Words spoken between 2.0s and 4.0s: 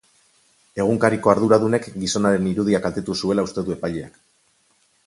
gizonaren irudia kaltetu zuela uste du